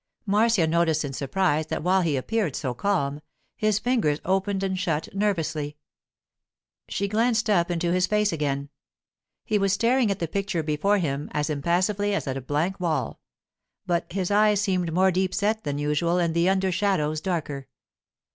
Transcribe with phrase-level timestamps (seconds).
[0.25, 3.21] Marcia noticed in surprise that while he appeared so calm,
[3.55, 5.77] his fingers opened and shut nervously.
[6.89, 8.69] She glanced up into his face again.
[9.45, 13.19] He was staring at the picture before him as impassively as at a blank wall;
[13.85, 17.67] but his eyes seemed more deep set than usual and the under shadows darker.